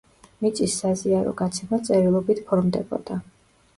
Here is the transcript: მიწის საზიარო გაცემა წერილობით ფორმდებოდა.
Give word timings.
მიწის 0.45 0.77
საზიარო 0.83 1.33
გაცემა 1.41 1.81
წერილობით 1.91 2.43
ფორმდებოდა. 2.49 3.21